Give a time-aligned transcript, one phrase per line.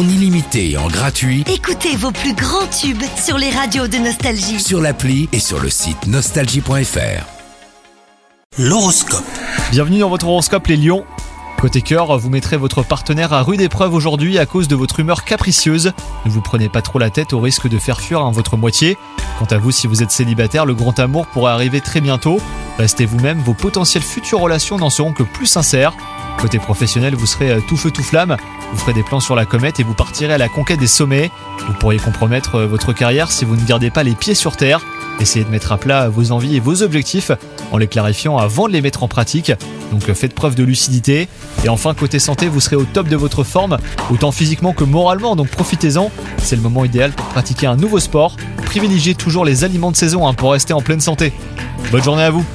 [0.00, 4.58] en illimité et en gratuit Écoutez vos plus grands tubes sur les radios de Nostalgie.
[4.58, 7.26] sur l'appli et sur le site nostalgie.fr.
[8.58, 9.24] L'horoscope.
[9.70, 11.04] Bienvenue dans votre horoscope les lions.
[11.60, 15.24] Côté cœur, vous mettrez votre partenaire à rude épreuve aujourd'hui à cause de votre humeur
[15.24, 15.92] capricieuse.
[16.24, 18.96] Ne vous prenez pas trop la tête au risque de faire fuir hein, votre moitié.
[19.38, 22.40] Quant à vous, si vous êtes célibataire, le grand amour pourrait arriver très bientôt.
[22.80, 25.92] Restez vous-même, vos potentielles futures relations n'en seront que plus sincères.
[26.38, 28.38] Côté professionnel, vous serez euh, tout feu tout flamme,
[28.72, 31.30] vous ferez des plans sur la comète et vous partirez à la conquête des sommets.
[31.66, 34.80] Vous pourriez compromettre euh, votre carrière si vous ne gardez pas les pieds sur terre.
[35.20, 37.30] Essayez de mettre à plat vos envies et vos objectifs
[37.70, 39.52] en les clarifiant avant de les mettre en pratique.
[39.92, 41.28] Donc euh, faites preuve de lucidité.
[41.64, 43.76] Et enfin, côté santé, vous serez au top de votre forme,
[44.10, 46.10] autant physiquement que moralement, donc profitez-en.
[46.38, 48.38] C'est le moment idéal pour pratiquer un nouveau sport.
[48.64, 51.34] Privilégiez toujours les aliments de saison hein, pour rester en pleine santé.
[51.92, 52.46] Bonne journée à vous